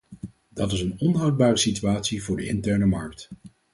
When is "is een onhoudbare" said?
0.71-1.57